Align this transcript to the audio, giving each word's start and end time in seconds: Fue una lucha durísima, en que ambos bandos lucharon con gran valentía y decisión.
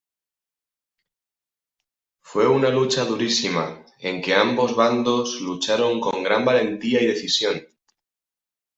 Fue 2.23 2.47
una 2.47 2.69
lucha 2.71 3.05
durísima, 3.05 3.85
en 3.99 4.19
que 4.23 4.33
ambos 4.33 4.75
bandos 4.75 5.39
lucharon 5.41 6.01
con 6.01 6.23
gran 6.23 6.43
valentía 6.43 7.03
y 7.03 7.05
decisión. 7.05 7.67